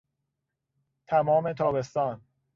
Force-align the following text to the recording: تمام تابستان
تمام 1.07 1.53
تابستان 1.53 2.21